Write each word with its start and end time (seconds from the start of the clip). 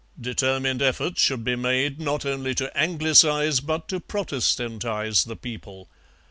Determined 0.19 0.81
efforts 0.81 1.21
should 1.21 1.43
be 1.43 1.55
made, 1.55 1.99
not 2.01 2.25
only 2.25 2.55
to 2.55 2.75
Anglicize, 2.75 3.59
but 3.59 3.87
to 3.89 3.99
Protestantize 3.99 5.25
the 5.27 5.35
people. 5.35 5.89